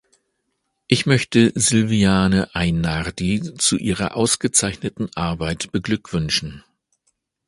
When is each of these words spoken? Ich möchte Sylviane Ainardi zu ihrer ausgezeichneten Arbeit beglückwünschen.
Ich 0.87 1.05
möchte 1.05 1.51
Sylviane 1.53 2.55
Ainardi 2.55 3.53
zu 3.59 3.77
ihrer 3.77 4.17
ausgezeichneten 4.17 5.11
Arbeit 5.15 5.71
beglückwünschen. 5.71 6.63